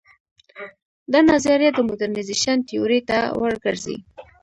دا 1.11 1.19
نظریه 1.31 1.71
د 1.73 1.79
موډرنیزېشن 1.87 2.57
تیورۍ 2.67 2.99
ته 3.09 3.17
ور 3.39 3.53
ګرځي. 3.63 3.97